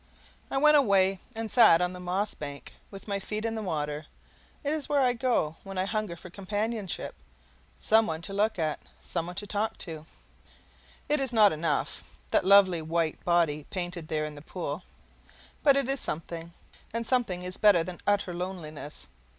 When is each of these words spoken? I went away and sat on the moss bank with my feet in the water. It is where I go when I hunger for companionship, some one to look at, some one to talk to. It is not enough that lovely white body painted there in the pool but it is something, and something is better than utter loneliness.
I 0.49 0.57
went 0.57 0.75
away 0.77 1.19
and 1.35 1.51
sat 1.51 1.79
on 1.79 1.93
the 1.93 1.99
moss 1.99 2.33
bank 2.33 2.73
with 2.89 3.07
my 3.07 3.19
feet 3.19 3.45
in 3.45 3.53
the 3.53 3.61
water. 3.61 4.07
It 4.63 4.73
is 4.73 4.89
where 4.89 5.01
I 5.01 5.13
go 5.13 5.57
when 5.61 5.77
I 5.77 5.85
hunger 5.85 6.15
for 6.15 6.31
companionship, 6.31 7.13
some 7.77 8.07
one 8.07 8.23
to 8.23 8.33
look 8.33 8.57
at, 8.57 8.79
some 9.03 9.27
one 9.27 9.35
to 9.35 9.45
talk 9.45 9.77
to. 9.85 10.07
It 11.07 11.19
is 11.19 11.31
not 11.31 11.53
enough 11.53 12.03
that 12.31 12.43
lovely 12.45 12.81
white 12.81 13.23
body 13.23 13.65
painted 13.69 14.07
there 14.07 14.25
in 14.25 14.33
the 14.33 14.41
pool 14.41 14.81
but 15.61 15.75
it 15.77 15.87
is 15.87 15.99
something, 15.99 16.51
and 16.91 17.05
something 17.05 17.43
is 17.43 17.57
better 17.57 17.83
than 17.83 17.99
utter 18.07 18.33
loneliness. 18.33 19.05